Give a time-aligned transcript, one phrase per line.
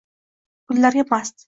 [0.73, 1.39] Gullarga mast